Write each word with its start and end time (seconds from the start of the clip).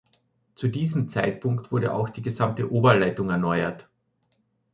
Zu 0.55 0.67
diesem 0.69 1.09
Zeitpunkt 1.09 1.71
wurde 1.71 1.93
auch 1.93 2.09
die 2.09 2.23
gesamte 2.23 2.71
Oberleitung 2.71 3.29
erneuert. 3.29 3.87